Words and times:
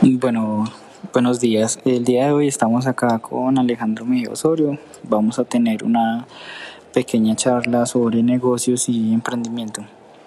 Bueno, 0.00 0.64
buenos 1.12 1.40
días. 1.40 1.80
El 1.84 2.04
día 2.04 2.26
de 2.26 2.32
hoy 2.32 2.46
estamos 2.46 2.86
acá 2.86 3.18
con 3.18 3.58
Alejandro 3.58 4.04
Mejía 4.04 4.30
Osorio. 4.30 4.78
Vamos 5.02 5.40
a 5.40 5.44
tener 5.44 5.82
una 5.82 6.24
pequeña 6.94 7.34
charla 7.34 7.84
sobre 7.84 8.22
negocios 8.22 8.88
y 8.88 9.12
emprendimiento. 9.12 9.84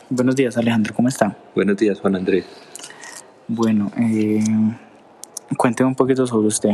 Buenos 0.10 0.36
días, 0.36 0.58
Alejandro, 0.58 0.94
¿cómo 0.94 1.08
está? 1.08 1.38
Buenos 1.56 1.78
días, 1.78 2.02
Juan 2.02 2.18
Andrés. 2.18 2.46
Bueno, 3.48 3.90
eh, 3.98 4.44
cuénteme 5.56 5.88
un 5.88 5.96
poquito 5.96 6.28
sobre 6.28 6.48
usted. 6.48 6.72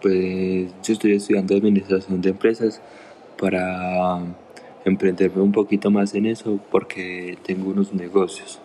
Pues 0.00 0.72
yo 0.82 0.92
estoy 0.94 1.12
estudiando 1.16 1.54
administración 1.54 2.22
de 2.22 2.30
empresas 2.30 2.80
para 3.38 4.20
emprenderme 4.86 5.42
un 5.42 5.52
poquito 5.52 5.90
más 5.90 6.14
en 6.14 6.26
eso 6.26 6.58
porque 6.70 7.36
tengo 7.44 7.70
unos 7.70 7.92
negocios. 7.92 8.58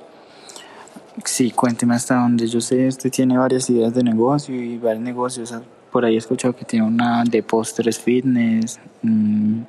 Sí, 1.25 1.51
cuénteme 1.51 1.95
hasta 1.95 2.15
donde 2.15 2.47
yo 2.47 2.59
sé, 2.59 2.87
usted 2.87 3.11
tiene 3.11 3.37
varias 3.37 3.69
ideas 3.69 3.93
de 3.93 4.03
negocio 4.03 4.55
y 4.55 4.77
varios 4.77 5.03
negocios. 5.03 5.53
Por 5.91 6.05
ahí 6.05 6.15
he 6.15 6.17
escuchado 6.17 6.55
que 6.55 6.65
tiene 6.65 6.85
una 6.87 7.23
de 7.23 7.43
postres 7.43 7.99
fitness, 7.99 8.79
mmm, 9.03 9.61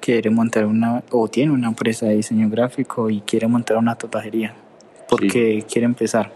quiere 0.00 0.30
montar 0.30 0.64
una, 0.66 1.02
o 1.10 1.26
tiene 1.28 1.52
una 1.52 1.68
empresa 1.68 2.06
de 2.06 2.14
diseño 2.16 2.48
gráfico 2.48 3.10
y 3.10 3.20
quiere 3.22 3.48
montar 3.48 3.76
una 3.78 3.96
tatuajería. 3.96 4.54
¿Por 5.08 5.20
Sí. 5.22 5.28
qué 5.28 5.64
quiere 5.68 5.86
empezar? 5.86 6.30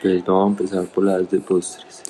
Pues 0.00 0.24
vamos 0.24 0.44
a 0.46 0.62
empezar 0.62 0.84
por 0.86 1.04
las 1.04 1.30
de 1.30 1.40
postres. 1.40 2.02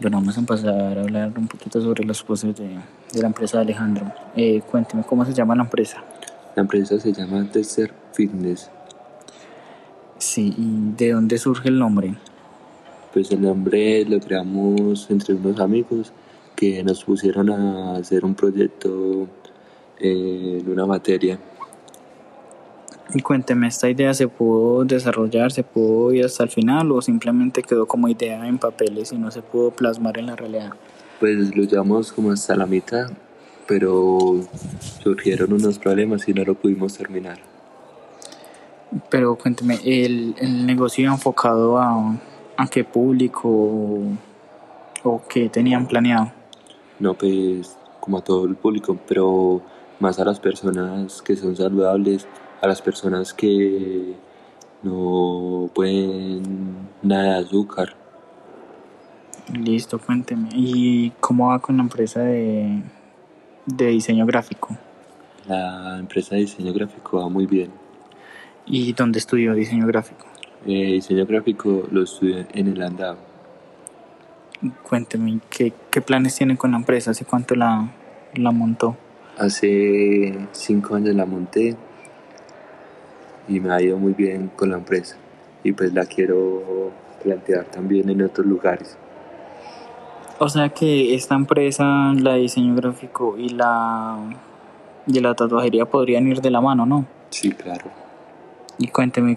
Bueno, 0.00 0.16
vamos 0.18 0.36
a 0.36 0.40
empezar 0.40 0.70
a 0.96 1.00
hablar 1.02 1.32
un 1.36 1.46
poquito 1.46 1.80
sobre 1.80 2.04
los 2.04 2.20
postres 2.24 2.56
de, 2.56 2.68
de 3.12 3.20
la 3.20 3.28
empresa 3.28 3.58
de 3.58 3.62
Alejandro. 3.64 4.12
Eh, 4.34 4.60
cuénteme 4.68 5.04
cómo 5.04 5.24
se 5.24 5.32
llama 5.32 5.54
la 5.54 5.62
empresa. 5.62 6.02
La 6.56 6.62
empresa 6.62 6.98
se 6.98 7.12
llama 7.12 7.46
Tester 7.50 7.92
Fitness. 8.12 8.68
Sí, 10.22 10.54
y 10.56 10.96
de 10.96 11.10
dónde 11.10 11.36
surge 11.36 11.68
el 11.68 11.80
nombre. 11.80 12.14
Pues 13.12 13.32
el 13.32 13.42
nombre 13.42 14.04
lo 14.04 14.20
creamos 14.20 15.10
entre 15.10 15.34
unos 15.34 15.58
amigos 15.58 16.12
que 16.54 16.80
nos 16.84 17.02
pusieron 17.02 17.50
a 17.50 17.96
hacer 17.96 18.24
un 18.24 18.36
proyecto 18.36 19.26
en 19.98 20.70
una 20.70 20.86
materia. 20.86 21.40
Y 23.12 23.20
cuénteme, 23.20 23.66
¿esta 23.66 23.90
idea 23.90 24.14
se 24.14 24.28
pudo 24.28 24.84
desarrollar, 24.84 25.50
se 25.50 25.64
pudo 25.64 26.12
ir 26.12 26.24
hasta 26.24 26.44
el 26.44 26.50
final 26.50 26.92
o 26.92 27.02
simplemente 27.02 27.64
quedó 27.64 27.86
como 27.86 28.08
idea 28.08 28.46
en 28.46 28.58
papeles 28.58 29.10
y 29.12 29.18
no 29.18 29.32
se 29.32 29.42
pudo 29.42 29.72
plasmar 29.72 30.18
en 30.18 30.26
la 30.26 30.36
realidad? 30.36 30.70
Pues 31.18 31.54
lo 31.56 31.64
llevamos 31.64 32.12
como 32.12 32.30
hasta 32.30 32.54
la 32.54 32.66
mitad, 32.66 33.10
pero 33.66 34.40
surgieron 35.02 35.52
unos 35.52 35.80
problemas 35.80 36.28
y 36.28 36.32
no 36.32 36.44
lo 36.44 36.54
pudimos 36.54 36.96
terminar. 36.96 37.51
Pero 39.10 39.36
cuénteme, 39.36 39.78
¿el, 39.84 40.34
el 40.38 40.66
negocio 40.66 41.04
iba 41.04 41.12
enfocado 41.12 41.78
a, 41.78 42.14
a 42.56 42.66
qué 42.66 42.84
público 42.84 43.48
o, 43.48 44.02
o 45.02 45.22
qué 45.28 45.48
tenían 45.48 45.86
planeado? 45.86 46.32
No, 46.98 47.14
pues 47.14 47.76
como 48.00 48.18
a 48.18 48.24
todo 48.24 48.46
el 48.46 48.56
público, 48.56 48.98
pero 49.08 49.62
más 50.00 50.18
a 50.18 50.24
las 50.24 50.40
personas 50.40 51.22
que 51.22 51.36
son 51.36 51.56
saludables, 51.56 52.26
a 52.60 52.66
las 52.66 52.82
personas 52.82 53.32
que 53.32 54.14
no 54.82 55.70
pueden 55.74 56.42
nada 57.02 57.34
de 57.34 57.46
azúcar. 57.46 57.94
Listo, 59.52 59.98
cuénteme. 59.98 60.48
¿Y 60.52 61.10
cómo 61.20 61.48
va 61.48 61.58
con 61.60 61.76
la 61.76 61.82
empresa 61.82 62.20
de, 62.20 62.82
de 63.66 63.86
diseño 63.86 64.26
gráfico? 64.26 64.76
La 65.46 65.98
empresa 65.98 66.34
de 66.34 66.42
diseño 66.42 66.72
gráfico 66.72 67.18
va 67.18 67.28
muy 67.28 67.46
bien. 67.46 67.70
¿Y 68.66 68.92
dónde 68.92 69.18
estudió 69.18 69.54
diseño 69.54 69.86
gráfico? 69.86 70.26
Eh, 70.66 70.92
diseño 70.92 71.26
gráfico 71.26 71.88
lo 71.90 72.02
estudié 72.04 72.46
en 72.52 72.68
el 72.68 72.82
Andado. 72.82 73.18
Cuénteme, 74.82 75.40
¿qué, 75.50 75.72
qué 75.90 76.00
planes 76.00 76.36
tiene 76.36 76.56
con 76.56 76.70
la 76.70 76.76
empresa? 76.76 77.10
¿Hace 77.10 77.24
cuánto 77.24 77.56
la, 77.56 77.90
la 78.34 78.50
montó? 78.52 78.96
Hace 79.36 80.46
cinco 80.52 80.94
años 80.94 81.16
la 81.16 81.26
monté 81.26 81.76
y 83.48 83.58
me 83.58 83.72
ha 83.72 83.82
ido 83.82 83.98
muy 83.98 84.12
bien 84.12 84.50
con 84.54 84.70
la 84.70 84.76
empresa. 84.76 85.16
Y 85.64 85.72
pues 85.72 85.92
la 85.92 86.06
quiero 86.06 86.92
plantear 87.22 87.64
también 87.64 88.08
en 88.08 88.22
otros 88.22 88.46
lugares. 88.46 88.96
O 90.38 90.48
sea 90.48 90.68
que 90.70 91.14
esta 91.14 91.34
empresa, 91.34 92.12
la 92.14 92.34
de 92.34 92.40
diseño 92.40 92.74
gráfico 92.74 93.36
y 93.38 93.48
la 93.50 94.18
de 95.06 95.20
la 95.20 95.34
tatuajería 95.34 95.86
podrían 95.86 96.26
ir 96.28 96.40
de 96.40 96.50
la 96.50 96.60
mano, 96.60 96.86
¿no? 96.86 97.06
Sí, 97.30 97.50
claro. 97.52 98.01
Y 98.78 98.88
cuénteme, 98.88 99.36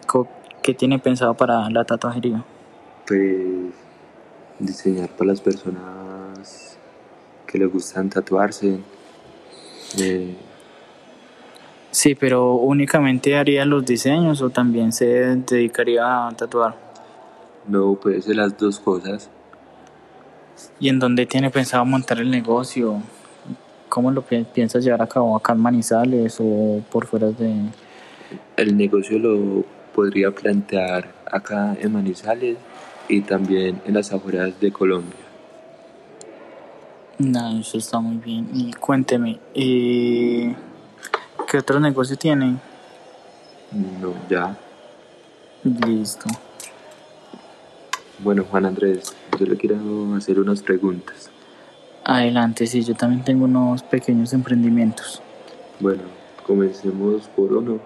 ¿qué 0.61 0.73
tiene 0.73 0.99
pensado 0.99 1.33
para 1.33 1.69
la 1.69 1.83
tatuajería? 1.85 2.43
Pues 3.07 3.73
diseñar 4.59 5.09
para 5.09 5.31
las 5.31 5.41
personas 5.41 6.77
que 7.45 7.57
les 7.59 7.71
gustan 7.71 8.09
tatuarse. 8.09 8.79
Eh, 9.99 10.35
Sí, 11.91 12.13
pero 12.13 12.55
únicamente 12.55 13.37
haría 13.37 13.63
los 13.63 13.85
diseños 13.85 14.41
o 14.41 14.49
también 14.49 14.91
se 14.91 15.05
dedicaría 15.05 16.27
a 16.27 16.31
tatuar. 16.33 16.75
no 17.69 17.95
puede 17.95 18.21
ser 18.21 18.35
las 18.35 18.57
dos 18.57 18.79
cosas. 18.81 19.29
¿Y 20.77 20.89
en 20.89 20.99
dónde 20.99 21.25
tiene 21.25 21.49
pensado 21.49 21.85
montar 21.85 22.19
el 22.19 22.29
negocio? 22.29 23.01
¿Cómo 23.87 24.11
lo 24.11 24.23
pi- 24.23 24.43
piensa 24.53 24.79
llevar 24.79 25.03
a 25.03 25.07
cabo? 25.07 25.37
¿Acá 25.37 25.53
en 25.53 25.59
Manizales 25.61 26.37
o 26.41 26.81
por 26.91 27.05
fuera 27.07 27.27
de...? 27.27 27.53
El 28.57 28.77
negocio 28.77 29.19
lo 29.19 29.65
podría 29.93 30.31
plantear 30.31 31.11
acá 31.29 31.75
en 31.79 31.91
Manizales 31.91 32.57
y 33.09 33.21
también 33.21 33.81
en 33.85 33.93
las 33.93 34.13
afueras 34.13 34.59
de 34.59 34.71
Colombia. 34.71 35.19
No, 37.17 37.59
eso 37.59 37.77
está 37.77 37.99
muy 37.99 38.17
bien. 38.17 38.49
Y 38.53 38.73
cuénteme, 38.73 39.39
eh, 39.53 40.55
¿qué 41.49 41.57
otro 41.57 41.79
negocio 41.79 42.17
tiene? 42.17 42.57
No, 43.71 44.13
ya. 44.29 44.55
Listo. 45.63 46.27
Bueno, 48.19 48.45
Juan 48.49 48.65
Andrés, 48.65 49.13
yo 49.37 49.45
le 49.45 49.57
quiero 49.57 50.15
hacer 50.15 50.39
unas 50.39 50.61
preguntas. 50.61 51.29
Adelante, 52.05 52.67
sí, 52.67 52.83
yo 52.83 52.95
también 52.95 53.23
tengo 53.23 53.45
unos 53.45 53.83
pequeños 53.83 54.31
emprendimientos. 54.31 55.21
Bueno, 55.79 56.03
comencemos 56.45 57.27
por 57.35 57.51
uno, 57.51 57.79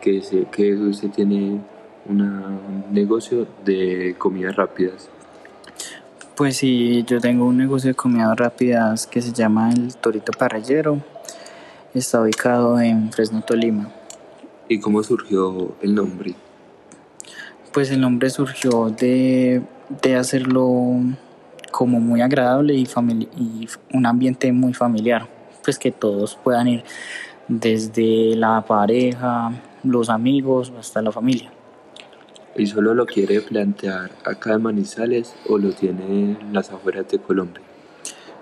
que 0.00 0.20
sé 0.22 0.46
que 0.50 0.74
usted 0.74 1.10
tiene 1.10 1.60
una- 2.06 2.46
un 2.48 2.84
negocio 2.92 3.46
de 3.64 4.14
comidas 4.18 4.56
rápidas. 4.56 5.08
Pues 6.36 6.56
sí, 6.56 7.04
yo 7.06 7.20
tengo 7.20 7.46
un 7.46 7.56
negocio 7.56 7.88
de 7.88 7.94
comidas 7.94 8.36
rápidas 8.36 9.06
que 9.06 9.20
se 9.20 9.32
llama 9.32 9.70
El 9.72 9.96
Torito 9.96 10.32
Parrillero. 10.32 10.98
Está 11.94 12.20
ubicado 12.22 12.78
en 12.80 13.10
Fresno, 13.12 13.42
Tolima. 13.42 13.90
¿Y 14.68 14.78
cómo 14.78 15.02
surgió 15.02 15.74
el 15.82 15.94
nombre? 15.94 16.34
Pues 17.72 17.90
el 17.90 18.00
nombre 18.00 18.30
surgió 18.30 18.90
de, 18.90 19.62
de 20.02 20.16
hacerlo 20.16 21.00
como 21.72 22.00
muy 22.00 22.20
agradable 22.20 22.74
y, 22.74 22.86
y 23.36 23.68
un 23.92 24.06
ambiente 24.06 24.52
muy 24.52 24.74
familiar. 24.74 25.26
Pues 25.64 25.78
que 25.78 25.90
todos 25.90 26.38
puedan 26.42 26.68
ir 26.68 26.84
desde 27.48 28.36
la 28.36 28.64
pareja, 28.66 29.50
los 29.84 30.10
amigos 30.10 30.72
hasta 30.78 31.02
la 31.02 31.12
familia. 31.12 31.50
¿Y 32.56 32.66
solo 32.66 32.94
lo 32.94 33.06
quiere 33.06 33.40
plantear 33.40 34.10
acá 34.24 34.54
en 34.54 34.62
Manizales 34.62 35.34
o 35.48 35.58
lo 35.58 35.72
tiene 35.72 36.32
en 36.40 36.52
las 36.52 36.70
afueras 36.70 37.08
de 37.08 37.18
Colombia? 37.18 37.62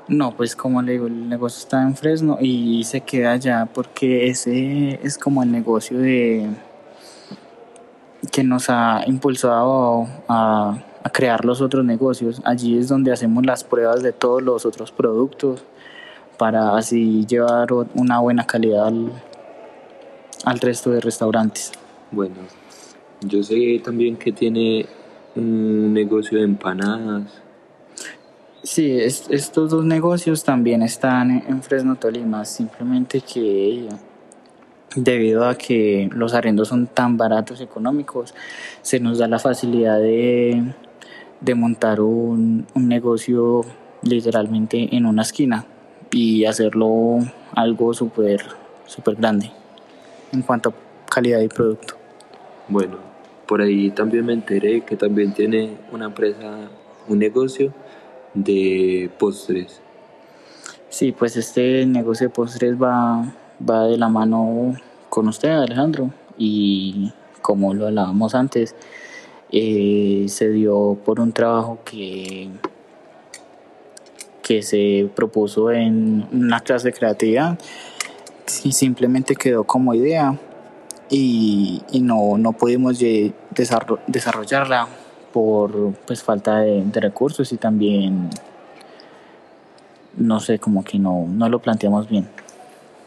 No, 0.08 0.36
pues 0.36 0.54
como 0.54 0.80
le 0.82 0.92
digo, 0.92 1.06
el 1.06 1.28
negocio 1.28 1.58
está 1.58 1.82
en 1.82 1.96
Fresno 1.96 2.38
y 2.40 2.84
se 2.84 3.00
queda 3.00 3.32
allá 3.32 3.68
porque 3.72 4.28
ese 4.28 5.00
es 5.02 5.18
como 5.18 5.42
el 5.42 5.50
negocio 5.50 5.98
de 5.98 6.48
que 8.32 8.44
nos 8.44 8.70
ha 8.70 9.02
impulsado 9.06 10.06
a, 10.28 10.78
a 11.02 11.10
crear 11.10 11.44
los 11.44 11.60
otros 11.60 11.84
negocios. 11.84 12.40
Allí 12.44 12.78
es 12.78 12.88
donde 12.88 13.12
hacemos 13.12 13.44
las 13.44 13.64
pruebas 13.64 14.02
de 14.02 14.12
todos 14.12 14.42
los 14.42 14.64
otros 14.64 14.92
productos 14.92 15.64
para 16.38 16.76
así 16.76 17.24
llevar 17.26 17.72
una 17.94 18.20
buena 18.20 18.46
calidad 18.46 18.86
al, 18.86 19.10
al 20.46 20.60
resto 20.60 20.90
de 20.90 21.00
restaurantes. 21.00 21.72
Bueno, 22.12 22.36
yo 23.20 23.42
sé 23.42 23.80
también 23.84 24.16
que 24.16 24.32
tiene 24.32 24.86
un 25.34 25.92
negocio 25.92 26.38
de 26.38 26.44
empanadas. 26.44 27.42
Sí, 28.62 28.90
es- 28.98 29.26
estos 29.28 29.70
dos 29.70 29.84
negocios 29.84 30.44
también 30.44 30.82
están 30.82 31.30
en 31.30 31.62
Fresno, 31.62 31.96
Tolima, 31.96 32.44
simplemente 32.44 33.20
que 33.20 33.88
debido 34.94 35.46
a 35.46 35.56
que 35.56 36.08
los 36.12 36.32
arrendos 36.32 36.68
son 36.68 36.86
tan 36.86 37.16
baratos 37.16 37.60
económicos, 37.60 38.32
se 38.82 39.00
nos 39.00 39.18
da 39.18 39.26
la 39.28 39.38
facilidad 39.40 39.98
de, 39.98 40.62
de 41.40 41.54
montar 41.54 42.00
un, 42.00 42.66
un 42.74 42.88
negocio 42.88 43.62
literalmente 44.02 44.94
en 44.96 45.06
una 45.06 45.22
esquina 45.22 45.66
y 46.12 46.44
hacerlo 46.44 47.18
algo 47.52 47.92
súper 47.92 48.42
súper 48.86 49.16
grande 49.16 49.50
en 50.36 50.42
cuanto 50.42 50.70
a 50.70 50.72
calidad 51.10 51.40
y 51.40 51.48
producto. 51.48 51.94
Bueno, 52.68 52.98
por 53.46 53.60
ahí 53.60 53.90
también 53.90 54.26
me 54.26 54.32
enteré 54.32 54.82
que 54.82 54.96
también 54.96 55.32
tiene 55.32 55.76
una 55.92 56.06
empresa 56.06 56.68
un 57.08 57.18
negocio 57.18 57.72
de 58.34 59.10
postres. 59.18 59.80
Sí, 60.88 61.12
pues 61.12 61.36
este 61.36 61.86
negocio 61.86 62.28
de 62.28 62.34
postres 62.34 62.80
va, 62.80 63.32
va 63.68 63.84
de 63.84 63.96
la 63.96 64.08
mano 64.08 64.74
con 65.08 65.28
usted, 65.28 65.50
Alejandro, 65.50 66.10
y 66.36 67.12
como 67.42 67.74
lo 67.74 67.86
hablábamos 67.86 68.34
antes, 68.34 68.74
eh, 69.52 70.26
se 70.28 70.50
dio 70.50 70.98
por 71.04 71.20
un 71.20 71.32
trabajo 71.32 71.78
que, 71.84 72.50
que 74.42 74.62
se 74.62 75.08
propuso 75.14 75.70
en 75.70 76.26
una 76.32 76.60
clase 76.60 76.88
de 76.88 76.92
creatividad 76.94 77.58
y 78.64 78.72
simplemente 78.72 79.34
quedó 79.34 79.64
como 79.64 79.94
idea 79.94 80.38
y, 81.10 81.82
y 81.90 82.00
no, 82.00 82.38
no 82.38 82.52
pudimos 82.52 82.98
desarrollarla 84.06 84.88
por 85.32 85.92
pues 86.06 86.22
falta 86.22 86.60
de, 86.60 86.82
de 86.84 87.00
recursos 87.00 87.52
y 87.52 87.56
también 87.56 88.30
no 90.16 90.40
sé, 90.40 90.58
como 90.58 90.82
que 90.82 90.98
no, 90.98 91.26
no 91.28 91.48
lo 91.48 91.58
planteamos 91.58 92.08
bien. 92.08 92.26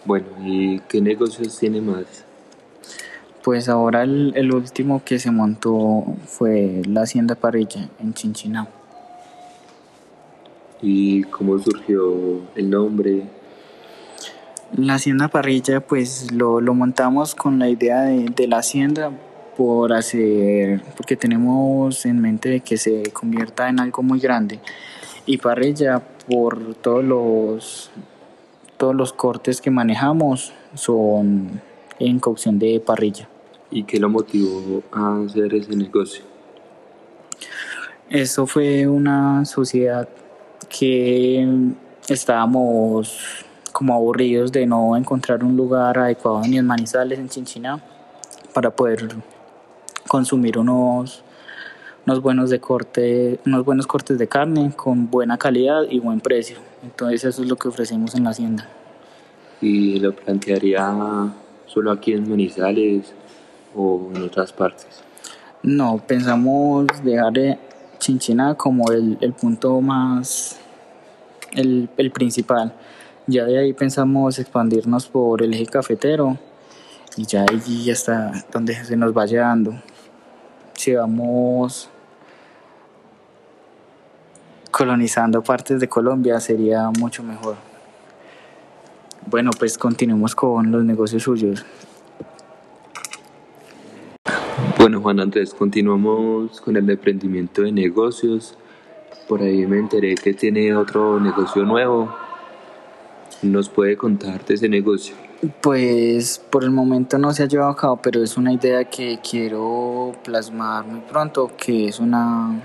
Bueno, 0.05 0.27
¿y 0.43 0.79
qué 0.81 1.01
negocios 1.01 1.57
tiene 1.57 1.81
más? 1.81 2.05
Pues 3.43 3.69
ahora 3.69 4.03
el, 4.03 4.33
el 4.35 4.53
último 4.53 5.01
que 5.03 5.19
se 5.19 5.31
montó 5.31 6.05
fue 6.25 6.81
la 6.85 7.01
Hacienda 7.01 7.35
Parrilla 7.35 7.89
en 7.99 8.13
Chinchinau. 8.13 8.67
¿Y 10.81 11.23
cómo 11.23 11.57
surgió 11.59 12.41
el 12.55 12.69
nombre? 12.69 13.23
La 14.75 14.95
Hacienda 14.95 15.27
Parrilla 15.27 15.81
pues 15.81 16.31
lo, 16.31 16.61
lo 16.61 16.73
montamos 16.73 17.35
con 17.35 17.59
la 17.59 17.69
idea 17.69 18.01
de, 18.01 18.29
de 18.35 18.47
la 18.47 18.59
hacienda 18.59 19.11
por 19.57 19.91
hacer, 19.91 20.81
porque 20.95 21.17
tenemos 21.17 22.05
en 22.05 22.21
mente 22.21 22.61
que 22.61 22.77
se 22.77 23.03
convierta 23.11 23.67
en 23.67 23.79
algo 23.79 24.03
muy 24.03 24.19
grande 24.19 24.59
y 25.25 25.37
parrilla 25.37 25.99
por 25.99 26.75
todos 26.75 27.03
los 27.03 27.91
todos 28.77 28.95
los 28.95 29.11
cortes 29.11 29.59
que 29.59 29.69
manejamos 29.69 30.53
son 30.73 31.61
en 31.99 32.19
cocción 32.19 32.57
de 32.57 32.79
parrilla. 32.79 33.27
¿Y 33.69 33.83
qué 33.83 33.99
lo 33.99 34.07
motivó 34.09 34.81
a 34.93 35.21
hacer 35.25 35.53
ese 35.53 35.75
negocio? 35.75 36.23
Eso 38.09 38.47
fue 38.47 38.87
una 38.87 39.43
sociedad 39.43 40.07
que 40.69 41.45
estábamos 42.07 43.45
como 43.79 43.93
aburridos 43.93 44.51
de 44.51 44.65
no 44.65 44.97
encontrar 44.97 45.41
un 45.41 45.55
lugar 45.55 45.97
adecuado 45.97 46.41
ni 46.41 46.57
en 46.57 46.65
Manizales, 46.65 47.17
en 47.17 47.29
Chinchina, 47.29 47.79
para 48.53 48.71
poder 48.71 49.07
consumir 50.05 50.57
unos, 50.57 51.23
unos 52.05 52.21
buenos 52.21 52.49
de 52.49 52.59
corte, 52.59 53.39
unos 53.45 53.63
buenos 53.63 53.87
cortes 53.87 54.17
de 54.19 54.27
carne 54.27 54.73
con 54.75 55.09
buena 55.09 55.37
calidad 55.37 55.83
y 55.89 55.99
buen 55.99 56.19
precio. 56.19 56.57
Entonces 56.83 57.23
eso 57.23 57.41
es 57.41 57.47
lo 57.47 57.55
que 57.55 57.69
ofrecemos 57.69 58.15
en 58.15 58.25
la 58.25 58.31
hacienda. 58.31 58.67
¿Y 59.61 59.97
lo 60.01 60.13
plantearía 60.13 61.31
solo 61.65 61.91
aquí 61.93 62.11
en 62.11 62.29
Manizales 62.29 63.13
o 63.73 64.11
en 64.13 64.23
otras 64.23 64.51
partes? 64.51 65.01
No, 65.63 66.03
pensamos 66.05 66.85
dejar 67.01 67.31
de 67.31 67.57
Chinchina 67.97 68.55
como 68.55 68.91
el, 68.91 69.17
el 69.21 69.31
punto 69.31 69.79
más, 69.79 70.59
el, 71.53 71.87
el 71.95 72.11
principal. 72.11 72.73
Ya 73.29 73.45
de 73.45 73.59
ahí 73.59 73.73
pensamos 73.73 74.39
expandirnos 74.39 75.07
por 75.07 75.43
el 75.43 75.53
eje 75.53 75.67
cafetero 75.67 76.39
y 77.15 77.27
ya 77.27 77.45
allí 77.47 77.83
ya 77.85 77.93
está 77.93 78.31
donde 78.51 78.73
se 78.73 78.97
nos 78.97 79.13
vaya 79.13 79.41
dando. 79.41 79.75
Si 80.73 80.95
vamos 80.95 81.91
colonizando 84.71 85.43
partes 85.43 85.79
de 85.79 85.87
Colombia 85.87 86.39
sería 86.39 86.89
mucho 86.97 87.21
mejor. 87.21 87.57
Bueno, 89.27 89.51
pues 89.59 89.77
continuemos 89.77 90.33
con 90.33 90.71
los 90.71 90.83
negocios 90.83 91.21
suyos. 91.21 91.63
Bueno, 94.79 95.01
Juan 95.01 95.19
Andrés, 95.19 95.53
continuamos 95.53 96.59
con 96.61 96.75
el 96.77 96.89
emprendimiento 96.89 97.61
de 97.61 97.71
negocios. 97.71 98.57
Por 99.27 99.43
ahí 99.43 99.67
me 99.67 99.77
enteré 99.77 100.15
que 100.15 100.33
tiene 100.33 100.75
otro 100.75 101.19
negocio 101.19 101.63
nuevo. 101.63 102.11
¿Nos 103.41 103.69
puede 103.69 103.95
contar 103.95 104.45
de 104.45 104.55
ese 104.55 104.67
negocio? 104.67 105.15
Pues 105.61 106.43
por 106.49 106.65
el 106.65 106.71
momento 106.71 107.17
no 107.17 107.31
se 107.31 107.43
ha 107.43 107.45
llevado 107.45 107.71
a 107.71 107.75
cabo, 107.75 107.99
pero 108.01 108.21
es 108.21 108.35
una 108.35 108.51
idea 108.51 108.83
que 108.83 109.19
quiero 109.19 110.13
plasmar 110.25 110.85
muy 110.85 110.99
pronto, 110.99 111.49
que 111.55 111.87
es 111.87 111.99
una 111.99 112.61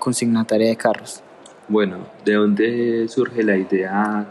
consignataria 0.00 0.68
de 0.68 0.76
carros. 0.76 1.22
Bueno, 1.68 1.98
¿de 2.24 2.34
dónde 2.34 3.06
surge 3.08 3.44
la 3.44 3.56
idea 3.56 4.26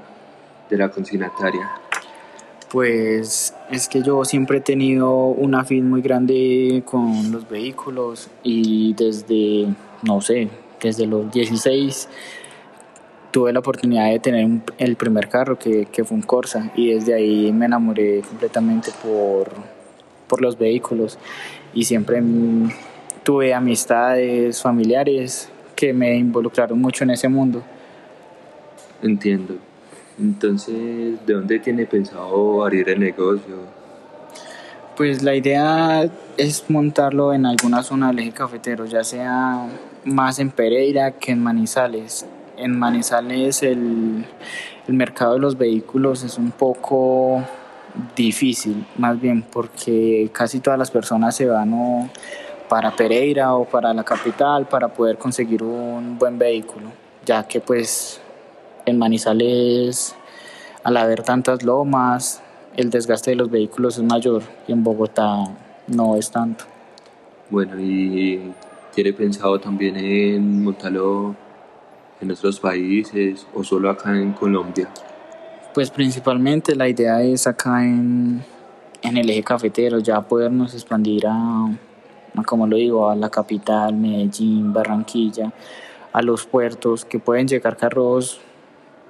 de 0.70 0.78
la 0.78 0.90
consignataria? 0.90 1.70
Pues 2.70 3.54
es 3.72 3.88
que 3.88 4.02
yo 4.02 4.26
siempre 4.26 4.58
he 4.58 4.62
tenido 4.62 5.10
un 5.28 5.56
afín 5.56 5.90
muy 5.90 6.02
grande 6.02 6.84
con 6.84 7.32
los 7.32 7.48
vehículos 7.48 8.28
y 8.44 8.94
desde, 8.94 9.68
no 10.04 10.20
sé, 10.20 10.50
desde 10.82 11.08
los 11.08 11.32
16 11.32 12.10
tuve 13.38 13.54
la 13.54 13.60
oportunidad 13.60 14.10
de 14.10 14.18
tener 14.18 14.44
un- 14.46 14.64
el 14.80 14.96
primer 14.96 15.30
carro 15.30 15.60
que, 15.60 15.86
que 15.92 16.04
fue 16.04 16.18
un 16.18 16.24
Corsa 16.24 16.72
y 16.76 16.92
desde 16.96 17.14
ahí 17.14 17.52
me 17.52 17.68
enamoré 17.68 18.24
completamente 18.28 18.90
por, 19.04 19.52
por 20.28 20.42
los 20.42 20.58
vehículos 20.58 21.20
y 21.72 21.84
siempre 21.84 22.20
tuve 23.22 23.54
amistades 23.54 24.60
familiares 24.60 25.50
que 25.76 25.94
me 25.94 26.16
involucraron 26.18 26.82
mucho 26.82 27.04
en 27.04 27.12
ese 27.12 27.30
mundo. 27.30 27.62
Entiendo. 29.04 29.58
Entonces, 30.20 30.74
¿de 31.28 31.34
dónde 31.36 31.60
tiene 31.60 31.86
pensado 31.86 32.64
abrir 32.66 32.90
el 32.90 33.00
negocio? 33.00 33.56
Pues 34.96 35.22
la 35.22 35.36
idea 35.36 36.10
es 36.38 36.68
montarlo 36.70 37.34
en 37.34 37.46
alguna 37.46 37.84
zona 37.84 38.08
del 38.08 38.18
eje 38.18 38.32
cafetero, 38.32 38.86
ya 38.88 39.04
sea 39.04 39.68
más 40.06 40.40
en 40.40 40.50
Pereira 40.50 41.12
que 41.12 41.34
en 41.34 41.44
Manizales. 41.44 42.26
En 42.58 42.78
Manizales 42.78 43.62
el, 43.62 44.26
mercado 44.88 45.34
de 45.34 45.40
los 45.40 45.58
vehículos 45.58 46.24
es 46.24 46.40
un 46.40 46.50
poco 46.50 47.44
difícil, 48.16 48.84
más 48.98 49.20
bien 49.22 49.44
porque 49.44 50.30
casi 50.34 50.60
todas 50.60 50.80
las 50.80 50.90
personas 50.90 51.36
se 51.36 51.46
van 51.46 52.10
para 52.68 52.96
Pereira 52.96 53.54
o 53.54 53.66
para 53.66 53.94
la 53.94 54.04
capital 54.04 54.68
para 54.68 54.88
poder 54.88 55.18
conseguir 55.18 55.62
un 55.62 56.18
buen 56.18 56.40
vehículo, 56.40 56.88
ya 57.26 57.48
que 57.48 57.60
pues 57.60 58.20
en 58.86 58.98
Manizales 58.98 60.16
al 60.84 60.98
haber 60.98 61.22
tantas 61.22 61.64
lomas, 61.64 62.42
el 62.76 62.90
desgaste 62.90 63.32
de 63.32 63.36
los 63.36 63.52
vehículos 63.52 63.98
es 63.98 64.04
mayor 64.04 64.42
y 64.68 64.72
en 64.72 64.84
Bogotá 64.84 65.44
no 65.88 66.16
es 66.16 66.32
tanto. 66.32 66.66
Bueno, 67.50 67.80
¿y 67.80 68.52
tiene 68.96 69.14
pensado 69.14 69.60
también 69.60 69.96
en 69.98 70.64
montarlo 70.64 71.36
en 72.22 72.32
otros 72.32 72.60
países 72.60 73.46
o 73.54 73.64
solo 73.64 73.90
acá 73.90 74.16
en 74.16 74.34
Colombia? 74.34 74.90
Pues 75.74 75.92
principalmente 75.92 76.76
la 76.76 76.88
idea 76.88 77.22
es 77.22 77.46
acá 77.46 77.84
en, 77.84 78.44
en 79.02 79.18
el 79.18 79.30
eje 79.30 79.44
cafetero, 79.44 80.00
ya 80.00 80.22
podernos 80.22 80.74
expandir 80.74 81.28
a, 81.28 81.70
como 82.46 82.68
lo 82.68 82.78
digo, 82.78 83.10
a 83.10 83.16
la 83.16 83.30
capital, 83.30 83.96
Medellín, 83.96 84.74
Barranquilla, 84.74 85.54
a 86.14 86.22
los 86.22 86.46
puertos, 86.46 87.06
que 87.06 87.20
pueden 87.20 87.48
llegar 87.48 87.78
carros 87.78 88.40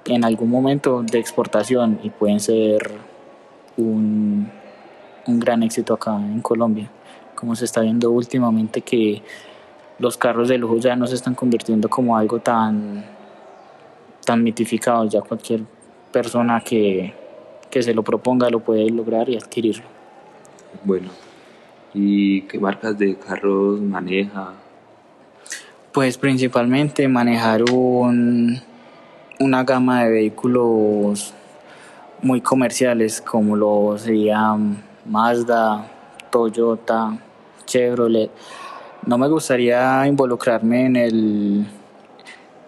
en 0.04 0.24
algún 0.24 0.50
momento 0.50 1.02
de 1.02 1.18
exportación 1.18 2.00
y 2.02 2.10
pueden 2.10 2.40
ser 2.40 2.90
un, 3.76 4.50
un 5.26 5.40
gran 5.40 5.62
éxito 5.62 5.94
acá 5.94 6.16
en 6.16 6.40
Colombia, 6.40 6.90
como 7.34 7.54
se 7.56 7.64
está 7.64 7.80
viendo 7.80 8.10
últimamente 8.10 8.82
que 8.82 9.22
los 9.98 10.16
carros 10.16 10.48
de 10.48 10.58
lujo 10.58 10.76
ya 10.76 10.96
no 10.96 11.06
se 11.06 11.14
están 11.14 11.34
convirtiendo 11.34 11.88
como 11.88 12.16
algo 12.16 12.38
tan, 12.38 13.04
tan 14.24 14.42
mitificado, 14.42 15.04
ya 15.06 15.20
cualquier 15.20 15.62
persona 16.12 16.60
que, 16.60 17.14
que 17.70 17.82
se 17.82 17.94
lo 17.94 18.02
proponga 18.02 18.48
lo 18.50 18.60
puede 18.60 18.88
lograr 18.90 19.28
y 19.28 19.36
adquirirlo. 19.36 19.84
Bueno, 20.84 21.08
¿y 21.94 22.42
qué 22.42 22.58
marcas 22.58 22.96
de 22.98 23.16
carros 23.16 23.80
maneja? 23.80 24.52
Pues 25.92 26.16
principalmente 26.18 27.08
manejar 27.08 27.64
un, 27.72 28.60
una 29.40 29.64
gama 29.64 30.04
de 30.04 30.10
vehículos 30.10 31.34
muy 32.22 32.40
comerciales 32.40 33.20
como 33.20 33.56
lo 33.56 33.96
serían 33.98 34.82
Mazda, 35.06 35.90
Toyota, 36.30 37.16
Chevrolet. 37.64 38.30
No 39.08 39.16
me 39.16 39.26
gustaría 39.26 40.06
involucrarme 40.06 40.84
en 40.84 40.96
el, 40.96 41.66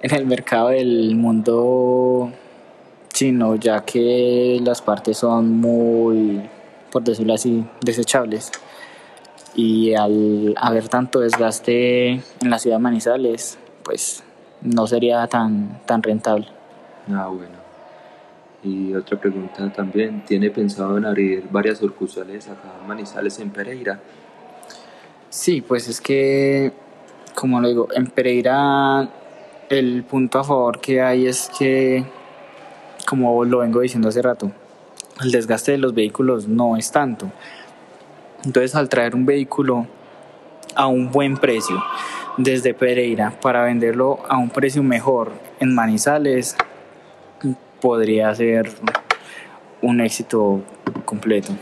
en 0.01 0.15
el 0.15 0.25
mercado 0.25 0.71
del 0.71 1.15
mundo 1.15 2.33
chino, 3.13 3.57
ya 3.57 3.85
que 3.85 4.59
las 4.65 4.81
partes 4.81 5.19
son 5.19 5.61
muy, 5.61 6.41
por 6.91 7.05
decirlo 7.05 7.35
así, 7.35 7.63
desechables. 7.83 8.51
Y 9.55 9.93
al 9.93 10.55
haber 10.57 10.89
tanto 10.89 11.21
desgaste 11.21 12.13
en 12.13 12.23
la 12.51 12.59
ciudad 12.59 12.79
de 12.79 12.85
Manizales, 12.85 13.59
pues 13.83 14.23
no 14.63 14.87
sería 14.87 15.27
tan, 15.27 15.83
tan 15.85 16.03
rentable. 16.03 16.47
Ah, 17.13 17.27
bueno. 17.27 17.61
Y 18.65 18.95
otra 18.95 19.21
pregunta 19.21 19.71
también, 19.71 20.25
¿tiene 20.25 20.49
pensado 20.49 20.97
en 20.97 21.05
abrir 21.05 21.47
varias 21.51 21.81
sucursales 21.81 22.49
acá 22.49 22.79
en 22.81 22.89
Manizales 22.89 23.39
en 23.41 23.51
Pereira? 23.51 24.01
Sí, 25.31 25.61
pues 25.61 25.87
es 25.87 26.01
que, 26.01 26.73
como 27.37 27.61
lo 27.61 27.69
digo, 27.69 27.89
en 27.95 28.09
Pereira 28.09 29.09
el 29.69 30.03
punto 30.03 30.41
a 30.41 30.45
favor 30.45 30.81
que 30.81 31.01
hay 31.01 31.29
es 31.29 31.49
que, 31.57 32.05
como 33.09 33.45
lo 33.45 33.59
vengo 33.59 33.79
diciendo 33.79 34.09
hace 34.09 34.23
rato, 34.23 34.51
el 35.23 35.31
desgaste 35.31 35.71
de 35.71 35.79
los 35.79 35.95
vehículos 35.95 36.49
no 36.49 36.77
es 36.77 36.91
tanto. 36.91 37.31
Entonces, 38.45 38.75
al 38.75 38.89
traer 38.89 39.15
un 39.15 39.25
vehículo 39.25 39.87
a 40.75 40.89
un 40.89 41.13
buen 41.13 41.37
precio 41.37 41.81
desde 42.37 42.75
Pereira 42.75 43.39
para 43.41 43.63
venderlo 43.63 44.19
a 44.29 44.37
un 44.37 44.51
precio 44.51 44.83
mejor 44.83 45.31
en 45.61 45.73
Manizales, 45.73 46.57
podría 47.81 48.35
ser 48.35 48.69
un 49.81 50.01
éxito 50.01 50.61
completo. 51.05 51.53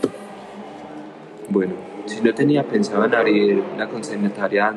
Bueno, 1.49 1.88
si 2.09 2.21
no 2.21 2.33
tenía 2.33 2.63
pensado 2.63 3.05
en 3.05 3.13
abrir 3.13 3.63
la 3.77 3.87
consignataria 3.87 4.73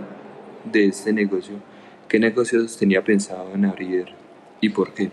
de 0.65 0.87
este 0.87 1.13
negocio, 1.13 1.57
¿qué 2.07 2.19
negocios 2.19 2.77
tenía 2.77 3.03
pensado 3.03 3.55
en 3.55 3.65
abrir 3.65 4.07
y 4.61 4.69
por 4.69 4.93
qué? 4.93 5.11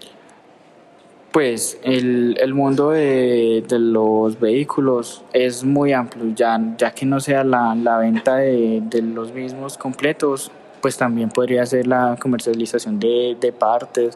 Pues 1.32 1.80
el, 1.84 2.38
el 2.40 2.54
mundo 2.54 2.90
de, 2.90 3.64
de, 3.68 3.80
los 3.80 4.40
vehículos 4.40 5.24
es 5.32 5.64
muy 5.64 5.94
amplio, 5.94 6.34
ya, 6.36 6.60
ya 6.78 6.92
que 6.92 7.06
no 7.06 7.20
sea 7.20 7.44
la, 7.44 7.76
la 7.76 8.00
venta 8.00 8.38
de, 8.38 8.82
de, 8.84 9.02
los 9.04 9.32
mismos 9.32 9.78
completos, 9.78 10.52
pues 10.82 10.98
también 10.98 11.30
podría 11.30 11.66
ser 11.68 11.86
la 11.86 12.18
comercialización 12.20 13.00
de, 13.00 13.38
de 13.40 13.52
partes, 13.52 14.16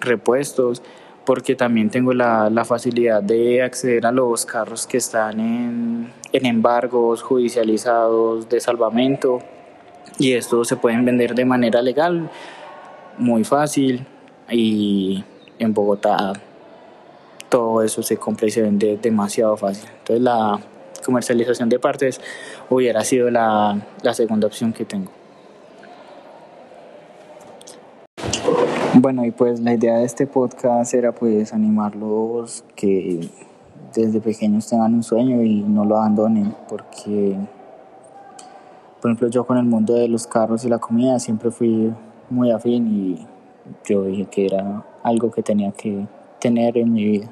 repuestos, 0.00 0.82
porque 1.26 1.54
también 1.54 1.90
tengo 1.90 2.14
la, 2.14 2.48
la, 2.48 2.64
facilidad 2.64 3.22
de 3.22 3.62
acceder 3.62 4.06
a 4.06 4.12
los 4.12 4.46
carros 4.46 4.86
que 4.86 4.96
están 4.96 5.40
en, 5.40 6.12
en 6.32 6.46
embargos 6.46 7.22
judicializados 7.22 8.48
de 8.48 8.60
salvamento 8.60 9.40
y 10.18 10.32
estos 10.32 10.68
se 10.68 10.76
pueden 10.76 11.04
vender 11.04 11.34
de 11.34 11.44
manera 11.44 11.82
legal, 11.82 12.30
muy 13.18 13.44
fácil 13.44 14.06
y 14.50 15.24
en 15.58 15.74
Bogotá 15.74 16.32
todo 17.48 17.82
eso 17.82 18.02
se 18.02 18.16
compra 18.16 18.46
y 18.46 18.50
se 18.50 18.62
vende 18.62 18.98
demasiado 19.00 19.56
fácil. 19.56 19.88
Entonces 19.98 20.22
la 20.22 20.58
comercialización 21.04 21.68
de 21.68 21.78
partes 21.78 22.20
hubiera 22.68 23.02
sido 23.04 23.30
la, 23.30 23.80
la 24.02 24.14
segunda 24.14 24.46
opción 24.46 24.72
que 24.72 24.84
tengo. 24.84 25.10
Bueno, 28.94 29.24
y 29.24 29.30
pues 29.30 29.60
la 29.60 29.74
idea 29.74 29.98
de 29.98 30.04
este 30.04 30.26
podcast 30.26 30.92
era 30.92 31.12
pues 31.12 31.52
animarlos 31.52 32.64
que 32.74 33.28
desde 33.94 34.20
pequeños 34.20 34.68
tengan 34.68 34.94
un 34.94 35.02
sueño 35.02 35.42
y 35.42 35.62
no 35.62 35.84
lo 35.84 35.96
abandonen, 35.96 36.54
porque 36.68 37.36
por 39.00 39.10
ejemplo 39.10 39.28
yo 39.28 39.46
con 39.46 39.58
el 39.58 39.64
mundo 39.64 39.94
de 39.94 40.08
los 40.08 40.26
carros 40.26 40.64
y 40.64 40.68
la 40.68 40.78
comida 40.78 41.18
siempre 41.18 41.50
fui 41.50 41.92
muy 42.30 42.50
afín 42.50 42.86
y 42.86 43.26
yo 43.84 44.04
dije 44.04 44.26
que 44.26 44.46
era 44.46 44.84
algo 45.02 45.30
que 45.30 45.42
tenía 45.42 45.72
que 45.72 46.06
tener 46.40 46.78
en 46.78 46.92
mi 46.92 47.04
vida. 47.04 47.30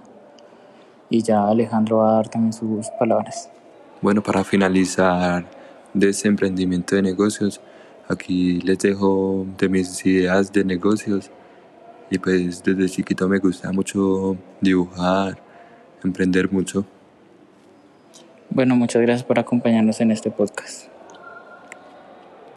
Y 1.09 1.23
ya 1.23 1.47
Alejandro 1.47 1.99
va 1.99 2.11
a 2.11 2.13
dar 2.15 2.29
también 2.29 2.53
sus 2.53 2.89
palabras. 2.99 3.51
Bueno, 4.03 4.23
para 4.23 4.43
finalizar 4.45 5.45
de 5.95 6.09
este 6.09 6.29
emprendimiento 6.29 6.97
de 6.97 7.03
negocios, 7.03 7.61
aquí 8.09 8.61
les 8.61 8.79
dejo 8.79 9.47
de 9.57 9.69
mis 9.69 10.05
ideas 10.05 10.53
de 10.53 10.65
negocios. 10.65 11.31
Y 12.11 12.19
pues 12.19 12.63
desde 12.63 12.89
chiquito 12.89 13.29
me 13.29 13.39
gusta 13.39 13.73
mucho 13.73 14.37
dibujar, 14.61 15.39
emprender 16.05 16.53
mucho. 16.53 16.85
Bueno, 18.51 18.77
muchas 18.77 19.03
gracias 19.03 19.25
por 19.25 19.39
acompañarnos 19.39 20.01
en 20.01 20.11
este 20.11 20.31
podcast. 20.31 20.96